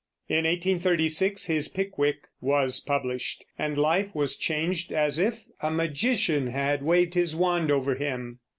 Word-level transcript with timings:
In 0.27 0.45
1836 0.45 1.45
his 1.45 1.67
Pickwick 1.67 2.21
was 2.39 2.79
published, 2.79 3.45
and 3.59 3.77
life 3.77 4.15
was 4.15 4.35
changed 4.35 4.91
as 4.91 5.19
if 5.19 5.43
a 5.61 5.69
magician 5.69 6.47
had 6.47 6.81
waved 6.81 7.13
his 7.13 7.35
wand 7.35 7.69
over 7.69 7.93
him. 7.93 8.39